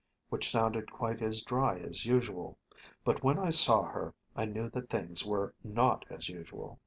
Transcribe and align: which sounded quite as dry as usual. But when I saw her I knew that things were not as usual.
which 0.29 0.49
sounded 0.49 0.91
quite 0.91 1.21
as 1.21 1.43
dry 1.43 1.77
as 1.77 2.07
usual. 2.07 2.57
But 3.05 3.21
when 3.23 3.37
I 3.37 3.51
saw 3.51 3.83
her 3.83 4.15
I 4.35 4.45
knew 4.45 4.67
that 4.71 4.89
things 4.89 5.23
were 5.23 5.53
not 5.63 6.05
as 6.09 6.27
usual. 6.27 6.79